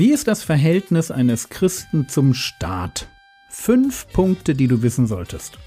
Wie 0.00 0.12
ist 0.12 0.28
das 0.28 0.42
Verhältnis 0.42 1.10
eines 1.10 1.50
Christen 1.50 2.08
zum 2.08 2.32
Staat? 2.32 3.06
Fünf 3.50 4.06
Punkte, 4.14 4.54
die 4.54 4.66
du 4.66 4.80
wissen 4.80 5.06
solltest. 5.06 5.58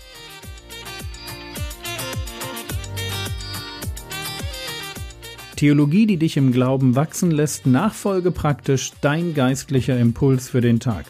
Theologie, 5.55 6.07
die 6.07 6.17
dich 6.17 6.35
im 6.35 6.51
Glauben 6.51 6.95
wachsen 6.95 7.29
lässt, 7.29 7.67
nachfolge 7.67 8.31
praktisch 8.31 8.93
dein 9.01 9.35
geistlicher 9.35 9.99
Impuls 9.99 10.49
für 10.49 10.61
den 10.61 10.79
Tag. 10.79 11.05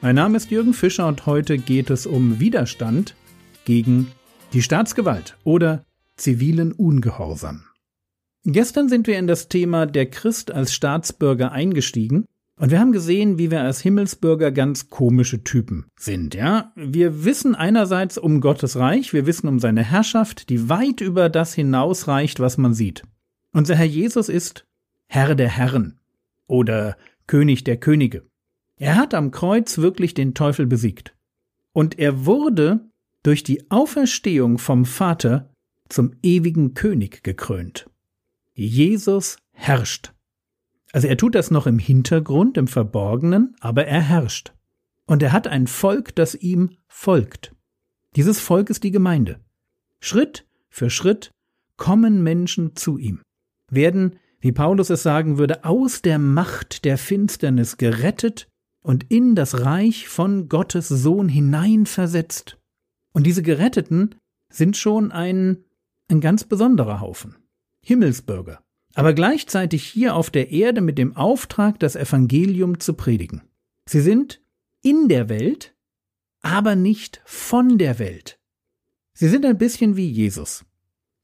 Mein 0.00 0.16
Name 0.16 0.36
ist 0.36 0.50
Jürgen 0.50 0.74
Fischer 0.74 1.06
und 1.06 1.26
heute 1.26 1.58
geht 1.58 1.90
es 1.90 2.06
um 2.06 2.40
Widerstand 2.40 3.14
gegen 3.64 4.10
die 4.52 4.62
Staatsgewalt 4.62 5.36
oder 5.44 5.84
zivilen 6.16 6.72
Ungehorsam. 6.72 7.66
Gestern 8.42 8.88
sind 8.88 9.06
wir 9.06 9.16
in 9.16 9.28
das 9.28 9.46
Thema 9.46 9.86
der 9.86 10.06
Christ 10.06 10.50
als 10.50 10.74
Staatsbürger 10.74 11.52
eingestiegen 11.52 12.26
und 12.56 12.70
wir 12.70 12.78
haben 12.78 12.92
gesehen, 12.92 13.36
wie 13.38 13.50
wir 13.50 13.62
als 13.62 13.80
Himmelsbürger 13.80 14.52
ganz 14.52 14.88
komische 14.88 15.42
Typen 15.42 15.86
sind, 15.98 16.34
ja? 16.34 16.72
Wir 16.76 17.24
wissen 17.24 17.54
einerseits 17.54 18.16
um 18.16 18.40
Gottes 18.40 18.76
Reich, 18.76 19.12
wir 19.12 19.26
wissen 19.26 19.48
um 19.48 19.58
seine 19.58 19.82
Herrschaft, 19.82 20.48
die 20.50 20.68
weit 20.68 21.00
über 21.00 21.28
das 21.28 21.54
hinausreicht, 21.54 22.38
was 22.38 22.56
man 22.56 22.72
sieht. 22.72 23.02
Unser 23.52 23.74
Herr 23.74 23.86
Jesus 23.86 24.28
ist 24.28 24.66
Herr 25.08 25.34
der 25.34 25.48
Herren 25.48 25.98
oder 26.46 26.96
König 27.26 27.64
der 27.64 27.76
Könige. 27.76 28.22
Er 28.76 28.96
hat 28.96 29.14
am 29.14 29.30
Kreuz 29.30 29.78
wirklich 29.78 30.14
den 30.14 30.34
Teufel 30.34 30.66
besiegt. 30.66 31.14
Und 31.72 31.98
er 31.98 32.26
wurde 32.26 32.80
durch 33.22 33.42
die 33.42 33.70
Auferstehung 33.70 34.58
vom 34.58 34.84
Vater 34.84 35.50
zum 35.88 36.12
ewigen 36.22 36.74
König 36.74 37.22
gekrönt. 37.24 37.88
Jesus 38.54 39.38
herrscht. 39.52 40.12
Also 40.94 41.08
er 41.08 41.16
tut 41.16 41.34
das 41.34 41.50
noch 41.50 41.66
im 41.66 41.80
Hintergrund, 41.80 42.56
im 42.56 42.68
Verborgenen, 42.68 43.56
aber 43.58 43.84
er 43.84 44.00
herrscht. 44.00 44.52
Und 45.06 45.24
er 45.24 45.32
hat 45.32 45.48
ein 45.48 45.66
Volk, 45.66 46.14
das 46.14 46.36
ihm 46.36 46.70
folgt. 46.86 47.52
Dieses 48.14 48.38
Volk 48.38 48.70
ist 48.70 48.84
die 48.84 48.92
Gemeinde. 48.92 49.40
Schritt 49.98 50.46
für 50.68 50.90
Schritt 50.90 51.32
kommen 51.76 52.22
Menschen 52.22 52.76
zu 52.76 52.96
ihm 52.96 53.22
werden, 53.68 54.20
wie 54.38 54.52
Paulus 54.52 54.88
es 54.88 55.02
sagen 55.02 55.36
würde, 55.36 55.64
aus 55.64 56.00
der 56.00 56.20
Macht 56.20 56.84
der 56.84 56.96
Finsternis 56.96 57.76
gerettet 57.76 58.46
und 58.80 59.10
in 59.10 59.34
das 59.34 59.64
Reich 59.64 60.06
von 60.06 60.48
Gottes 60.48 60.86
Sohn 60.86 61.28
hineinversetzt. 61.28 62.56
Und 63.12 63.26
diese 63.26 63.42
Geretteten 63.42 64.14
sind 64.48 64.76
schon 64.76 65.10
ein, 65.10 65.64
ein 66.08 66.20
ganz 66.20 66.44
besonderer 66.44 67.00
Haufen. 67.00 67.34
Himmelsbürger. 67.84 68.63
Aber 68.94 69.12
gleichzeitig 69.12 69.84
hier 69.84 70.14
auf 70.14 70.30
der 70.30 70.50
Erde 70.50 70.80
mit 70.80 70.98
dem 70.98 71.16
Auftrag, 71.16 71.78
das 71.80 71.96
Evangelium 71.96 72.78
zu 72.80 72.94
predigen. 72.94 73.42
Sie 73.86 74.00
sind 74.00 74.40
in 74.82 75.08
der 75.08 75.28
Welt, 75.28 75.74
aber 76.42 76.76
nicht 76.76 77.20
von 77.24 77.78
der 77.78 77.98
Welt. 77.98 78.38
Sie 79.14 79.28
sind 79.28 79.44
ein 79.44 79.58
bisschen 79.58 79.96
wie 79.96 80.08
Jesus. 80.08 80.64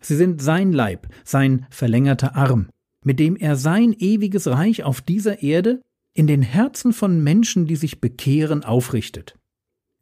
Sie 0.01 0.17
sind 0.17 0.43
sein 0.43 0.73
Leib, 0.73 1.09
sein 1.25 1.67
verlängerter 1.71 2.35
Arm, 2.35 2.69
mit 3.05 3.21
dem 3.21 3.37
er 3.37 3.57
sein 3.57 3.93
ewiges 3.93 4.47
Reich 4.47 4.83
auf 4.83 5.01
dieser 5.01 5.43
Erde 5.43 5.81
in 6.13 6.27
den 6.27 6.43
Herzen 6.43 6.93
von 6.93 7.23
Menschen, 7.23 7.67
die 7.67 7.77
sich 7.77 8.01
bekehren, 8.01 8.65
aufrichtet. 8.65 9.39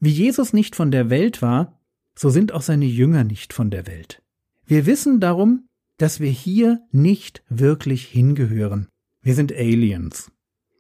Wie 0.01 0.11
Jesus 0.11 0.53
nicht 0.53 0.77
von 0.77 0.91
der 0.91 1.11
Welt 1.11 1.43
war, 1.43 1.81
so 2.15 2.31
sind 2.31 2.53
auch 2.53 2.63
seine 2.63 2.87
Jünger 2.87 3.25
nicht 3.25 3.53
von 3.53 3.71
der 3.71 3.87
Welt. 3.87 4.23
Wir 4.67 4.87
wissen 4.87 5.21
darum, 5.21 5.68
dass 5.99 6.21
wir 6.21 6.31
hier 6.31 6.81
nicht 6.91 7.43
wirklich 7.49 8.07
hingehören. 8.07 8.89
Wir 9.23 9.35
sind 9.35 9.53
Aliens. 9.53 10.31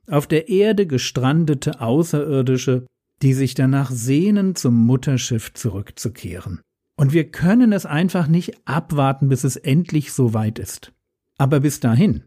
Auf 0.06 0.26
der 0.26 0.48
Erde 0.48 0.86
gestrandete 0.86 1.80
Außerirdische, 1.80 2.86
die 3.20 3.34
sich 3.34 3.54
danach 3.54 3.90
sehnen, 3.90 4.54
zum 4.54 4.74
Mutterschiff 4.74 5.52
zurückzukehren. 5.52 6.60
Und 6.96 7.12
wir 7.12 7.30
können 7.30 7.72
es 7.72 7.84
einfach 7.84 8.26
nicht 8.26 8.66
abwarten, 8.66 9.28
bis 9.28 9.44
es 9.44 9.56
endlich 9.56 10.12
so 10.12 10.34
weit 10.34 10.58
ist. 10.58 10.92
Aber 11.36 11.60
bis 11.60 11.80
dahin 11.80 12.24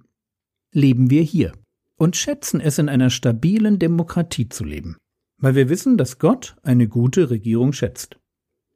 leben 0.72 1.10
wir 1.10 1.24
hier 1.24 1.54
und 1.98 2.16
schätzen 2.16 2.62
es 2.62 2.78
in 2.78 2.88
einer 2.90 3.10
stabilen 3.10 3.80
Demokratie 3.80 4.50
zu 4.50 4.64
leben, 4.64 4.98
weil 5.38 5.56
wir 5.56 5.70
wissen, 5.70 5.98
dass 5.98 6.20
Gott 6.20 6.56
eine 6.64 6.88
gute 6.88 7.30
Regierung 7.30 7.74
schätzt. 7.74 8.18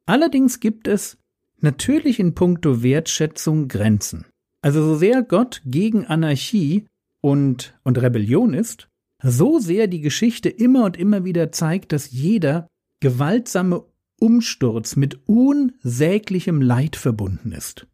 Allerdings 0.04 0.60
gibt 0.60 0.86
es 0.86 1.18
natürlich 1.60 2.18
in 2.20 2.34
puncto 2.34 2.82
Wertschätzung 2.82 3.68
Grenzen. 3.68 4.26
Also 4.62 4.82
so 4.82 4.96
sehr 4.96 5.22
Gott 5.22 5.62
gegen 5.64 6.06
Anarchie 6.06 6.86
und, 7.20 7.78
und 7.84 8.00
Rebellion 8.00 8.54
ist, 8.54 8.88
so 9.22 9.58
sehr 9.58 9.86
die 9.86 10.00
Geschichte 10.00 10.48
immer 10.48 10.84
und 10.84 10.96
immer 10.96 11.24
wieder 11.24 11.52
zeigt, 11.52 11.92
dass 11.92 12.10
jeder 12.10 12.68
gewaltsame 13.00 13.84
Umsturz 14.18 14.96
mit 14.96 15.20
unsäglichem 15.26 16.60
Leid 16.60 16.96
verbunden 16.96 17.52
ist. 17.52 17.86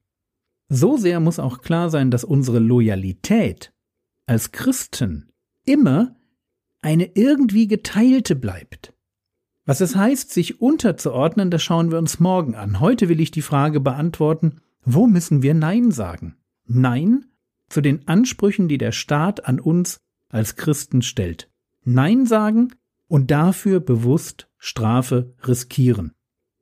So 0.68 0.96
sehr 0.96 1.20
muss 1.20 1.38
auch 1.38 1.60
klar 1.60 1.90
sein, 1.90 2.10
dass 2.10 2.24
unsere 2.24 2.58
Loyalität 2.58 3.72
als 4.26 4.52
Christen 4.52 5.30
immer 5.64 6.16
eine 6.80 7.10
irgendwie 7.14 7.66
geteilte 7.66 8.36
bleibt. 8.36 8.94
Was 9.64 9.80
es 9.80 9.94
heißt, 9.94 10.32
sich 10.32 10.60
unterzuordnen, 10.60 11.50
das 11.50 11.62
schauen 11.62 11.90
wir 11.90 11.98
uns 11.98 12.18
morgen 12.18 12.54
an. 12.54 12.80
Heute 12.80 13.08
will 13.08 13.20
ich 13.20 13.30
die 13.30 13.42
Frage 13.42 13.80
beantworten, 13.80 14.60
wo 14.84 15.06
müssen 15.06 15.42
wir 15.42 15.54
Nein 15.54 15.92
sagen? 15.92 16.36
Nein 16.66 17.26
zu 17.68 17.80
den 17.80 18.06
Ansprüchen, 18.06 18.68
die 18.68 18.78
der 18.78 18.92
Staat 18.92 19.46
an 19.46 19.58
uns 19.58 20.00
als 20.28 20.56
Christen 20.56 21.02
stellt. 21.02 21.48
Nein 21.84 22.26
sagen 22.26 22.74
und 23.08 23.30
dafür 23.30 23.80
bewusst 23.80 24.48
Strafe 24.58 25.34
riskieren. 25.46 26.12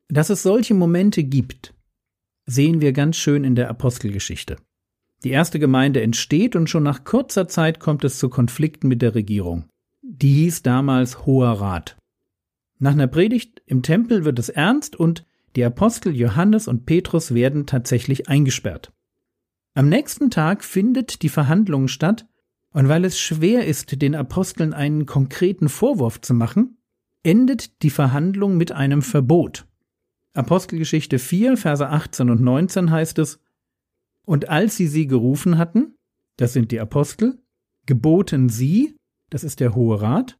Dass 0.09 0.31
es 0.31 0.43
solche 0.43 0.75
Momente 0.75 1.25
gibt, 1.25 1.75
sehen 2.47 2.81
wir 2.81 2.93
ganz 2.93 3.17
schön 3.17 3.45
in 3.45 3.55
der 3.55 3.69
Apostelgeschichte. 3.71 4.57
Die 5.25 5.31
erste 5.31 5.59
Gemeinde 5.59 6.01
entsteht 6.01 6.57
und 6.57 6.71
schon 6.71 6.83
nach 6.83 7.05
kurzer 7.05 7.47
Zeit 7.49 7.81
kommt 7.81 8.05
es 8.05 8.19
zu 8.19 8.29
Konflikten 8.29 8.89
mit 8.89 9.03
der 9.03 9.15
Regierung. 9.15 9.67
Die 10.03 10.33
hieß 10.33 10.63
damals 10.63 11.27
Hoher 11.27 11.61
Rat. 11.61 11.97
Nach 12.81 12.93
einer 12.93 13.07
Predigt 13.07 13.63
im 13.67 13.83
Tempel 13.83 14.25
wird 14.25 14.39
es 14.39 14.49
ernst 14.49 14.97
und 14.97 15.27
die 15.55 15.63
Apostel 15.63 16.17
Johannes 16.17 16.67
und 16.67 16.87
Petrus 16.87 17.35
werden 17.35 17.67
tatsächlich 17.67 18.29
eingesperrt. 18.29 18.91
Am 19.75 19.89
nächsten 19.89 20.31
Tag 20.31 20.65
findet 20.65 21.23
die 21.23 21.29
Verhandlung 21.29 21.87
statt, 21.89 22.27
und 22.73 22.89
weil 22.89 23.05
es 23.05 23.21
schwer 23.21 23.67
ist, 23.67 24.01
den 24.01 24.15
Aposteln 24.15 24.73
einen 24.73 25.05
konkreten 25.05 25.69
Vorwurf 25.69 26.21
zu 26.21 26.35
machen, 26.35 26.79
endet 27.23 27.83
die 27.83 27.91
Verhandlung 27.91 28.57
mit 28.57 28.73
einem 28.73 29.03
Verbot. 29.03 29.67
Apostelgeschichte 30.35 31.19
4, 31.19 31.57
Verse 31.57 31.87
18 31.87 32.31
und 32.31 32.41
19 32.41 32.91
heißt 32.91 33.19
es, 33.19 33.41
Und 34.25 34.49
als 34.49 34.77
sie 34.77 34.87
sie 34.87 35.07
gerufen 35.07 35.59
hatten, 35.59 35.97
das 36.37 36.53
sind 36.53 36.71
die 36.71 36.81
Apostel, 36.81 37.43
geboten 37.87 38.49
sie, 38.49 38.97
das 39.29 39.45
ist 39.45 39.61
der 39.61 39.75
Hohe 39.75 40.01
Rat, 40.01 40.39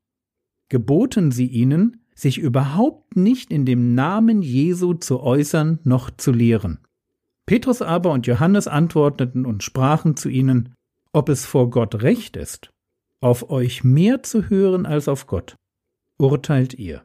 geboten 0.69 1.33
sie 1.33 1.47
ihnen, 1.47 2.01
sich 2.15 2.39
überhaupt 2.39 3.17
nicht 3.17 3.51
in 3.51 3.65
dem 3.65 3.95
Namen 3.95 4.43
Jesu 4.43 4.95
zu 4.95 5.21
äußern 5.21 5.79
noch 5.85 6.11
zu 6.11 6.33
lehren. 6.33 6.79
Petrus 7.47 7.83
aber 7.83 8.13
und 8.13 8.27
Johannes 8.27 8.69
antworteten 8.69 9.47
und 9.47 9.63
sprachen 9.63 10.17
zu 10.17 10.29
ihnen, 10.29 10.75
ob 11.13 11.29
es 11.29 11.47
vor 11.47 11.71
Gott 11.71 12.03
recht 12.03 12.37
ist, 12.37 12.71
auf 13.21 13.51
euch 13.51 13.83
mehr 13.83 14.23
zu 14.23 14.49
hören 14.49 14.87
als 14.87 15.09
auf 15.09 15.27
Gott 15.27 15.57
urteilt 16.21 16.75
ihr. 16.75 17.03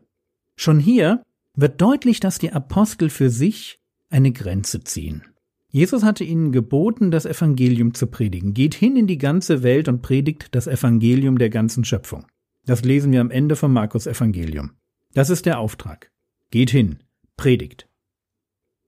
Schon 0.57 0.79
hier 0.79 1.23
wird 1.55 1.81
deutlich, 1.81 2.19
dass 2.19 2.37
die 2.37 2.51
Apostel 2.51 3.09
für 3.09 3.29
sich 3.29 3.79
eine 4.09 4.31
Grenze 4.31 4.83
ziehen. 4.83 5.23
Jesus 5.71 6.03
hatte 6.03 6.23
ihnen 6.23 6.51
geboten, 6.51 7.11
das 7.11 7.25
Evangelium 7.25 7.93
zu 7.93 8.07
predigen. 8.07 8.53
Geht 8.53 8.75
hin 8.75 8.95
in 8.95 9.07
die 9.07 9.17
ganze 9.17 9.63
Welt 9.63 9.87
und 9.87 10.01
predigt 10.01 10.49
das 10.51 10.67
Evangelium 10.67 11.37
der 11.37 11.49
ganzen 11.49 11.83
Schöpfung. 11.83 12.25
Das 12.65 12.83
lesen 12.83 13.11
wir 13.11 13.21
am 13.21 13.31
Ende 13.31 13.55
vom 13.55 13.73
Markus 13.73 14.07
Evangelium. 14.07 14.71
Das 15.15 15.29
ist 15.29 15.45
der 15.45 15.59
Auftrag. 15.59 16.11
Geht 16.51 16.69
hin, 16.69 16.99
predigt. 17.37 17.87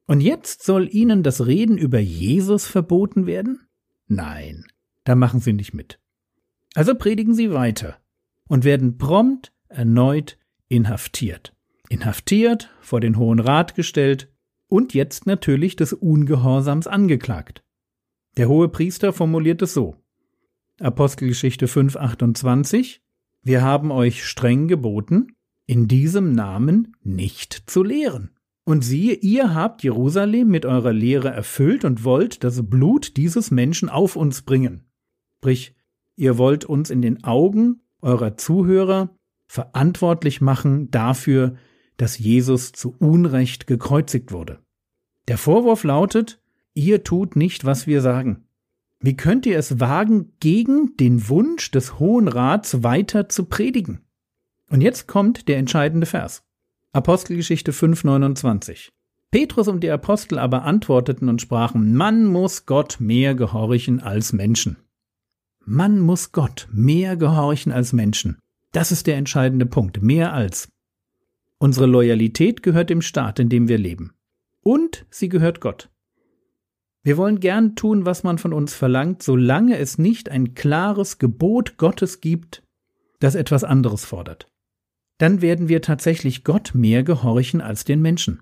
Und 0.07 0.19
jetzt 0.19 0.61
soll 0.61 0.93
ihnen 0.93 1.23
das 1.23 1.47
Reden 1.47 1.77
über 1.77 1.99
Jesus 1.99 2.67
verboten 2.67 3.25
werden? 3.25 3.61
Nein, 4.07 4.65
da 5.05 5.15
machen 5.15 5.39
sie 5.39 5.53
nicht 5.53 5.73
mit. 5.73 6.01
Also 6.75 6.95
predigen 6.95 7.33
sie 7.33 7.53
weiter 7.53 7.97
und 8.49 8.65
werden 8.65 8.97
prompt 8.97 9.53
erneut 9.69 10.37
inhaftiert. 10.67 11.55
Inhaftiert, 11.87 12.75
vor 12.81 12.99
den 12.99 13.17
Hohen 13.17 13.39
Rat 13.39 13.73
gestellt 13.73 14.29
und 14.67 14.93
jetzt 14.93 15.27
natürlich 15.27 15.77
des 15.77 15.93
Ungehorsams 15.93 16.87
angeklagt. 16.87 17.63
Der 18.35 18.49
hohe 18.49 18.67
Priester 18.67 19.13
formuliert 19.13 19.61
es 19.61 19.73
so. 19.73 19.95
Apostelgeschichte 20.81 21.67
5,28 21.67 22.99
Wir 23.43 23.61
haben 23.61 23.91
euch 23.91 24.25
streng 24.25 24.67
geboten, 24.67 25.36
in 25.67 25.87
diesem 25.87 26.31
Namen 26.31 26.95
nicht 27.03 27.63
zu 27.67 27.83
lehren. 27.83 28.31
Und 28.63 28.83
siehe, 28.83 29.13
ihr 29.13 29.53
habt 29.53 29.83
Jerusalem 29.83 30.49
mit 30.49 30.65
eurer 30.65 30.91
Lehre 30.91 31.29
erfüllt 31.29 31.85
und 31.85 32.03
wollt 32.03 32.43
das 32.43 32.67
Blut 32.67 33.15
dieses 33.15 33.51
Menschen 33.51 33.87
auf 33.89 34.15
uns 34.15 34.41
bringen. 34.41 34.85
Sprich, 35.37 35.75
ihr 36.15 36.37
wollt 36.37 36.65
uns 36.65 36.89
in 36.89 37.01
den 37.01 37.23
Augen 37.23 37.81
eurer 38.01 38.35
Zuhörer 38.37 39.15
verantwortlich 39.47 40.41
machen 40.41 40.91
dafür, 40.91 41.55
dass 41.95 42.17
Jesus 42.17 42.71
zu 42.73 42.95
Unrecht 42.99 43.67
gekreuzigt 43.67 44.31
wurde. 44.31 44.59
Der 45.27 45.37
Vorwurf 45.37 45.83
lautet, 45.83 46.41
ihr 46.73 47.03
tut 47.03 47.35
nicht, 47.35 47.65
was 47.65 47.87
wir 47.87 48.01
sagen. 48.01 48.47
Wie 48.99 49.15
könnt 49.15 49.45
ihr 49.45 49.57
es 49.57 49.79
wagen, 49.79 50.33
gegen 50.39 50.95
den 50.97 51.29
Wunsch 51.29 51.71
des 51.71 51.99
Hohen 51.99 52.27
Rats 52.27 52.83
weiter 52.83 53.29
zu 53.29 53.45
predigen? 53.45 54.01
Und 54.69 54.81
jetzt 54.81 55.07
kommt 55.07 55.47
der 55.47 55.57
entscheidende 55.57 56.05
Vers. 56.05 56.43
Apostelgeschichte 56.93 57.71
5,29. 57.71 58.89
Petrus 59.31 59.67
und 59.67 59.81
die 59.81 59.91
Apostel 59.91 60.39
aber 60.39 60.63
antworteten 60.63 61.29
und 61.29 61.41
sprachen, 61.41 61.95
man 61.95 62.25
muss 62.25 62.65
Gott 62.65 62.97
mehr 62.99 63.35
gehorchen 63.35 63.99
als 63.99 64.33
Menschen. 64.33 64.77
Man 65.65 65.99
muss 65.99 66.31
Gott 66.31 66.67
mehr 66.71 67.17
gehorchen 67.17 67.71
als 67.71 67.91
Menschen. 67.91 68.37
Das 68.71 68.91
ist 68.91 69.07
der 69.07 69.17
entscheidende 69.17 69.65
Punkt. 69.65 70.01
Mehr 70.01 70.33
als. 70.33 70.69
Unsere 71.57 71.87
Loyalität 71.87 72.63
gehört 72.63 72.89
dem 72.89 73.01
Staat, 73.01 73.39
in 73.39 73.49
dem 73.49 73.67
wir 73.67 73.77
leben. 73.77 74.13
Und 74.61 75.05
sie 75.09 75.29
gehört 75.29 75.59
Gott. 75.59 75.89
Wir 77.03 77.17
wollen 77.17 77.39
gern 77.39 77.75
tun, 77.75 78.05
was 78.05 78.23
man 78.23 78.37
von 78.37 78.53
uns 78.53 78.73
verlangt, 78.73 79.23
solange 79.23 79.77
es 79.77 79.97
nicht 79.97 80.29
ein 80.29 80.55
klares 80.55 81.19
Gebot 81.19 81.77
Gottes 81.77 82.21
gibt, 82.21 82.63
das 83.19 83.35
etwas 83.35 83.63
anderes 83.63 84.05
fordert. 84.05 84.49
Dann 85.17 85.41
werden 85.41 85.67
wir 85.67 85.81
tatsächlich 85.81 86.43
Gott 86.43 86.71
mehr 86.73 87.03
gehorchen 87.03 87.61
als 87.61 87.83
den 87.83 88.01
Menschen. 88.01 88.41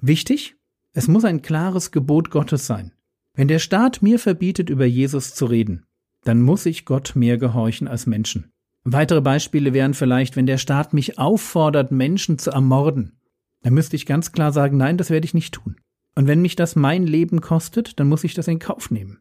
Wichtig? 0.00 0.56
Es 0.92 1.06
muss 1.08 1.24
ein 1.24 1.42
klares 1.42 1.90
Gebot 1.90 2.30
Gottes 2.30 2.66
sein. 2.66 2.92
Wenn 3.34 3.48
der 3.48 3.60
Staat 3.60 4.02
mir 4.02 4.18
verbietet, 4.18 4.68
über 4.68 4.84
Jesus 4.84 5.34
zu 5.34 5.46
reden, 5.46 5.86
dann 6.24 6.42
muss 6.42 6.66
ich 6.66 6.84
Gott 6.84 7.12
mehr 7.14 7.38
gehorchen 7.38 7.86
als 7.86 8.06
Menschen. 8.06 8.50
Weitere 8.84 9.20
Beispiele 9.20 9.72
wären 9.72 9.94
vielleicht, 9.94 10.34
wenn 10.34 10.46
der 10.46 10.58
Staat 10.58 10.92
mich 10.92 11.18
auffordert, 11.18 11.92
Menschen 11.92 12.38
zu 12.38 12.50
ermorden. 12.50 13.20
Dann 13.62 13.74
müsste 13.74 13.96
ich 13.96 14.06
ganz 14.06 14.32
klar 14.32 14.52
sagen, 14.52 14.76
nein, 14.76 14.96
das 14.96 15.10
werde 15.10 15.24
ich 15.24 15.34
nicht 15.34 15.54
tun. 15.54 15.76
Und 16.14 16.26
wenn 16.26 16.42
mich 16.42 16.56
das 16.56 16.74
mein 16.74 17.06
Leben 17.06 17.40
kostet, 17.40 18.00
dann 18.00 18.08
muss 18.08 18.24
ich 18.24 18.34
das 18.34 18.48
in 18.48 18.58
Kauf 18.58 18.90
nehmen. 18.90 19.20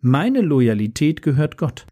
Meine 0.00 0.42
Loyalität 0.42 1.22
gehört 1.22 1.56
Gott. 1.56 1.86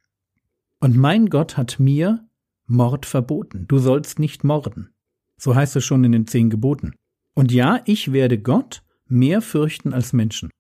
Und 0.81 0.97
mein 0.97 1.31
Gott 1.31 1.57
hat 1.57 1.79
mir 1.79 2.27
Mord 2.73 3.07
verboten. 3.07 3.67
Du 3.69 3.79
sollst 3.79 4.19
nicht 4.19 4.45
morden. 4.45 4.91
So 5.39 5.55
heißt 5.55 5.77
es 5.77 5.85
schon 5.85 6.05
in 6.05 6.13
den 6.13 6.27
zehn 6.27 6.51
Geboten. 6.51 6.95
Und 7.35 7.53
ja, 7.53 7.81
ich 7.85 8.13
werde 8.13 8.39
Gott 8.39 8.83
mehr 9.07 9.41
fürchten 9.41 9.93
als 9.93 10.13
Menschen. 10.13 10.51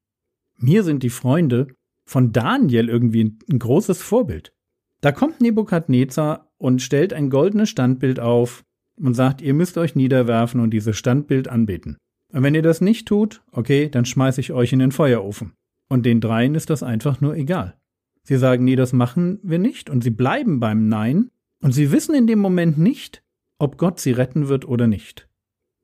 Mir 0.58 0.84
sind 0.84 1.02
die 1.02 1.10
Freunde 1.10 1.68
von 2.04 2.32
Daniel 2.32 2.88
irgendwie 2.88 3.36
ein 3.50 3.58
großes 3.58 4.02
Vorbild. 4.02 4.52
Da 5.00 5.12
kommt 5.12 5.40
Nebukadnezar 5.40 6.52
und 6.58 6.82
stellt 6.82 7.12
ein 7.12 7.30
goldenes 7.30 7.68
Standbild 7.70 8.20
auf 8.20 8.62
und 8.96 9.14
sagt, 9.14 9.42
ihr 9.42 9.54
müsst 9.54 9.78
euch 9.78 9.96
niederwerfen 9.96 10.60
und 10.60 10.70
dieses 10.70 10.96
Standbild 10.96 11.48
anbeten. 11.48 11.96
Und 12.32 12.42
wenn 12.42 12.54
ihr 12.54 12.62
das 12.62 12.80
nicht 12.80 13.08
tut, 13.08 13.42
okay, 13.50 13.88
dann 13.88 14.04
schmeiße 14.04 14.40
ich 14.40 14.52
euch 14.52 14.72
in 14.72 14.78
den 14.78 14.92
Feuerofen. 14.92 15.54
Und 15.88 16.06
den 16.06 16.20
dreien 16.20 16.54
ist 16.54 16.70
das 16.70 16.82
einfach 16.82 17.20
nur 17.20 17.36
egal. 17.36 17.76
Sie 18.22 18.36
sagen, 18.36 18.64
nee, 18.64 18.76
das 18.76 18.92
machen 18.92 19.40
wir 19.42 19.58
nicht 19.58 19.90
und 19.90 20.02
sie 20.02 20.10
bleiben 20.10 20.60
beim 20.60 20.88
Nein 20.88 21.30
und 21.62 21.72
sie 21.72 21.90
wissen 21.90 22.14
in 22.14 22.26
dem 22.26 22.38
Moment 22.38 22.76
nicht, 22.76 23.22
ob 23.58 23.78
Gott 23.78 24.00
sie 24.00 24.12
retten 24.12 24.48
wird 24.48 24.66
oder 24.66 24.86
nicht. 24.86 25.28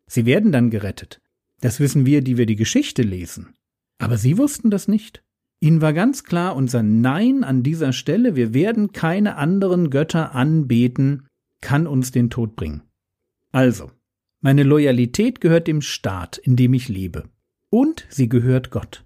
Sie 0.06 0.26
werden 0.26 0.52
dann 0.52 0.70
gerettet. 0.70 1.20
Das 1.60 1.80
wissen 1.80 2.04
wir, 2.04 2.22
die 2.22 2.36
wir 2.36 2.46
die 2.46 2.56
Geschichte 2.56 3.02
lesen. 3.02 3.54
Aber 3.98 4.18
sie 4.18 4.36
wussten 4.36 4.70
das 4.70 4.88
nicht. 4.88 5.22
Ihnen 5.60 5.80
war 5.80 5.92
ganz 5.92 6.24
klar 6.24 6.54
unser 6.54 6.82
Nein 6.82 7.42
an 7.42 7.62
dieser 7.62 7.92
Stelle, 7.92 8.36
wir 8.36 8.54
werden 8.54 8.92
keine 8.92 9.36
anderen 9.36 9.90
Götter 9.90 10.34
anbeten, 10.34 11.26
kann 11.60 11.86
uns 11.86 12.12
den 12.12 12.30
Tod 12.30 12.54
bringen. 12.54 12.82
Also, 13.50 13.90
meine 14.40 14.62
Loyalität 14.62 15.40
gehört 15.40 15.66
dem 15.66 15.80
Staat, 15.80 16.38
in 16.38 16.54
dem 16.54 16.74
ich 16.74 16.88
lebe. 16.88 17.24
Und 17.70 18.06
sie 18.08 18.28
gehört 18.28 18.70
Gott. 18.70 19.04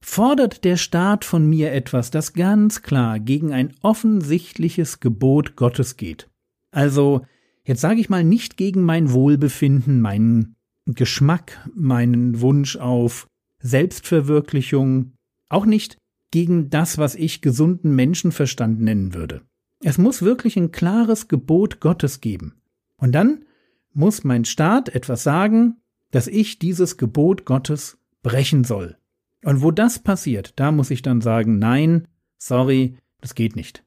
Fordert 0.00 0.64
der 0.64 0.76
Staat 0.76 1.24
von 1.24 1.46
mir 1.48 1.72
etwas, 1.72 2.10
das 2.10 2.32
ganz 2.32 2.82
klar 2.82 3.18
gegen 3.18 3.52
ein 3.52 3.74
offensichtliches 3.82 5.00
Gebot 5.00 5.56
Gottes 5.56 5.96
geht. 5.96 6.28
Also 6.70 7.26
jetzt 7.64 7.80
sage 7.80 8.00
ich 8.00 8.08
mal 8.08 8.24
nicht 8.24 8.56
gegen 8.56 8.82
mein 8.82 9.12
Wohlbefinden, 9.12 10.00
meinen 10.00 10.56
Geschmack, 10.86 11.68
meinen 11.74 12.40
Wunsch 12.40 12.76
auf 12.76 13.26
Selbstverwirklichung, 13.60 15.12
auch 15.48 15.66
nicht 15.66 15.98
gegen 16.30 16.70
das, 16.70 16.98
was 16.98 17.14
ich 17.14 17.42
gesunden 17.42 17.94
Menschenverstand 17.94 18.80
nennen 18.80 19.14
würde. 19.14 19.42
Es 19.82 19.98
muss 19.98 20.22
wirklich 20.22 20.56
ein 20.56 20.72
klares 20.72 21.28
Gebot 21.28 21.80
Gottes 21.80 22.20
geben. 22.20 22.60
Und 22.96 23.12
dann 23.12 23.44
muss 23.92 24.24
mein 24.24 24.44
Staat 24.44 24.88
etwas 24.88 25.22
sagen, 25.22 25.76
dass 26.10 26.26
ich 26.26 26.58
dieses 26.58 26.96
Gebot 26.96 27.44
Gottes 27.44 27.98
brechen 28.22 28.64
soll. 28.64 28.96
Und 29.44 29.62
wo 29.62 29.70
das 29.70 29.98
passiert, 30.00 30.52
da 30.56 30.72
muss 30.72 30.90
ich 30.90 31.02
dann 31.02 31.20
sagen, 31.20 31.58
nein, 31.58 32.08
sorry, 32.38 32.96
das 33.20 33.34
geht 33.34 33.56
nicht. 33.56 33.84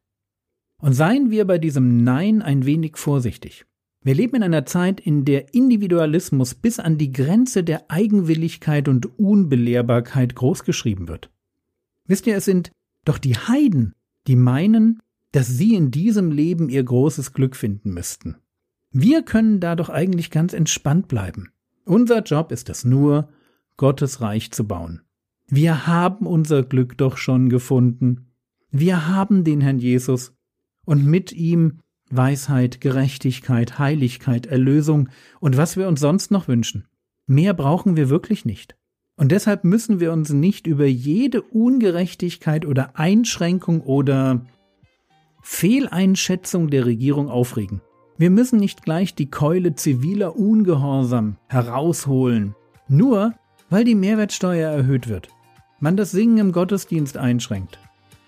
Und 0.77 0.94
seien 0.94 1.30
wir 1.30 1.45
bei 1.45 1.57
diesem 1.57 2.03
Nein 2.03 2.42
ein 2.42 2.65
wenig 2.65 2.98
vorsichtig. 2.98 3.65
Wir 4.03 4.15
leben 4.15 4.38
in 4.38 4.44
einer 4.44 4.65
Zeit, 4.65 5.00
in 5.00 5.25
der 5.25 5.53
Individualismus 5.53 6.56
bis 6.56 6.80
an 6.80 6.98
die 6.98 7.12
Grenze 7.12 7.63
der 7.63 7.92
Eigenwilligkeit 7.92 8.88
und 8.88 9.19
Unbelehrbarkeit 9.19 10.33
großgeschrieben 10.33 11.07
wird. 11.07 11.30
Wisst 12.07 12.25
ihr, 12.25 12.36
es 12.36 12.45
sind 12.45 12.71
doch 13.06 13.19
die 13.19 13.36
Heiden, 13.36 13.94
die 14.25 14.36
meinen, 14.36 15.01
dass 15.31 15.48
sie 15.48 15.75
in 15.75 15.92
diesem 15.92 16.31
Leben 16.31 16.68
ihr 16.68 16.83
großes 16.83 17.33
Glück 17.33 17.56
finden 17.56 17.94
müssten. 17.94 18.38
Wir 18.92 19.21
können 19.21 19.59
da 19.59 19.75
doch 19.75 19.89
eigentlich 19.89 20.31
ganz 20.31 20.53
entspannt 20.53 21.07
bleiben. 21.07 21.51
Unser 21.86 22.24
Job 22.24 22.51
ist 22.51 22.69
es 22.69 22.83
nur, 22.83 23.30
Gottes 23.77 24.19
Reich 24.19 24.51
zu 24.51 24.68
bauen. 24.68 25.01
Wir 25.53 25.86
haben 25.86 26.27
unser 26.27 26.63
Glück 26.63 26.98
doch 26.98 27.18
schon 27.18 27.50
gefunden. 27.50 28.31
Wir 28.71 29.09
haben 29.09 29.44
den 29.44 29.59
Herrn 29.59 29.80
Jesus 29.80 30.33
und 30.86 31.06
mit 31.06 31.33
ihm 31.33 31.80
Weisheit, 32.09 32.80
Gerechtigkeit, 32.80 33.77
Heiligkeit, 33.77 34.45
Erlösung 34.45 35.09
und 35.42 35.57
was 35.57 35.75
wir 35.75 35.89
uns 35.89 36.00
sonst 36.00 36.31
noch 36.31 36.48
wünschen. 36.48 36.88
Mehr 37.27 37.53
brauchen 37.53 37.98
wir 37.98 38.09
wirklich 38.09 38.45
nicht. 38.45 38.77
Und 39.18 39.33
deshalb 39.33 39.65
müssen 39.65 40.00
wir 40.00 40.13
uns 40.13 40.31
nicht 40.31 40.68
über 40.68 40.86
jede 40.86 41.42
Ungerechtigkeit 41.42 42.65
oder 42.65 42.98
Einschränkung 42.98 43.81
oder 43.81 44.46
Fehleinschätzung 45.41 46.70
der 46.70 46.86
Regierung 46.86 47.27
aufregen. 47.27 47.81
Wir 48.17 48.29
müssen 48.29 48.58
nicht 48.58 48.84
gleich 48.84 49.15
die 49.15 49.29
Keule 49.29 49.75
ziviler 49.75 50.38
Ungehorsam 50.38 51.36
herausholen, 51.50 52.55
nur 52.88 53.34
weil 53.70 53.84
die 53.84 53.96
Mehrwertsteuer 53.96 54.72
erhöht 54.72 55.10
wird, 55.10 55.27
man 55.81 55.97
das 55.97 56.11
Singen 56.11 56.38
im 56.38 56.51
Gottesdienst 56.53 57.17
einschränkt 57.17 57.79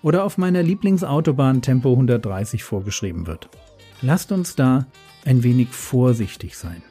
oder 0.02 0.24
auf 0.24 0.36
meiner 0.36 0.62
Lieblingsautobahn 0.62 1.62
Tempo 1.62 1.92
130 1.92 2.62
vorgeschrieben 2.62 3.26
wird. 3.26 3.48
Lasst 4.02 4.32
uns 4.32 4.56
da 4.56 4.86
ein 5.24 5.42
wenig 5.42 5.68
vorsichtig 5.68 6.58
sein. 6.58 6.82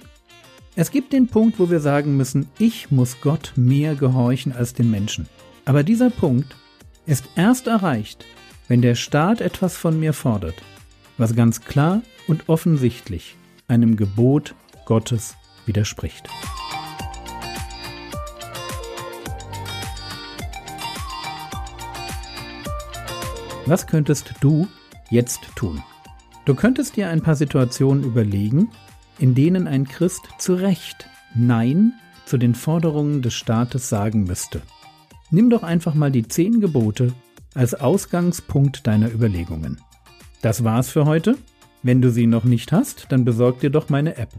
Es 0.75 0.89
gibt 0.89 1.13
den 1.13 1.27
Punkt, 1.27 1.60
wo 1.60 1.70
wir 1.70 1.79
sagen 1.79 2.17
müssen, 2.17 2.48
ich 2.58 2.89
muss 2.89 3.22
Gott 3.22 3.53
mehr 3.55 3.93
gehorchen 3.93 4.53
als 4.53 4.74
den 4.74 4.89
Menschen. 4.89 5.27
Aber 5.65 5.84
dieser 5.84 6.10
Punkt 6.10 6.55
ist 7.05 7.25
erst 7.36 7.67
erreicht, 7.67 8.25
wenn 8.67 8.82
der 8.82 8.96
Staat 8.96 9.41
etwas 9.41 9.77
von 9.77 10.00
mir 10.00 10.13
fordert, 10.13 10.55
was 11.17 11.36
ganz 11.36 11.62
klar 11.62 12.01
und 12.27 12.50
offensichtlich 12.50 13.36
einem 13.67 13.98
Gebot 13.98 14.55
Gottes 14.86 15.36
widerspricht. 15.67 16.27
Was 23.65 23.88
könntest 23.88 24.34
du 24.41 24.67
jetzt 25.10 25.41
tun? 25.55 25.82
Du 26.43 26.53
könntest 26.53 26.98
dir 26.98 27.08
ein 27.08 27.22
paar 27.22 27.36
Situationen 27.36 28.03
überlegen, 28.03 28.70
in 29.20 29.36
denen 29.36 29.67
ein 29.67 29.88
Christ 29.88 30.22
zu 30.38 30.55
Recht 30.55 31.08
Nein 31.34 31.93
zu 32.25 32.38
den 32.38 32.55
Forderungen 32.55 33.22
des 33.22 33.34
Staates 33.34 33.88
sagen 33.88 34.25
müsste. 34.25 34.62
Nimm 35.32 35.50
doch 35.50 35.63
einfach 35.63 35.93
mal 35.93 36.12
die 36.12 36.27
zehn 36.27 36.60
Gebote 36.60 37.13
als 37.53 37.74
Ausgangspunkt 37.74 38.86
deiner 38.86 39.10
Überlegungen. 39.12 39.79
Das 40.41 40.65
war's 40.65 40.89
für 40.89 41.05
heute. 41.05 41.38
Wenn 41.84 42.01
du 42.01 42.12
sie 42.12 42.27
noch 42.27 42.43
nicht 42.43 42.74
hast, 42.74 43.08
dann 43.10 43.24
besorg 43.24 43.62
dir 43.62 43.70
doch 43.70 43.88
meine 43.88 44.17
App. 44.17 44.34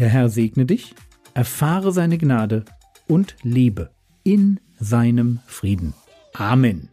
Der 0.00 0.08
Herr 0.08 0.28
segne 0.28 0.66
dich, 0.66 0.96
erfahre 1.32 1.92
seine 1.92 2.18
Gnade 2.18 2.64
und 3.06 3.36
lebe 3.42 3.90
in 4.24 4.58
seinem 4.80 5.38
Frieden. 5.46 5.94
Amen. 6.32 6.88